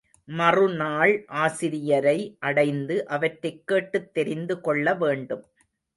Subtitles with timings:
[0.27, 1.25] மறுநாள்
[1.27, 2.37] ஆசிரியரை
[2.39, 5.45] அடைந்து அவற்றைக் கேட்டுத் தெரிந்து கொள்ள வேண்டும்.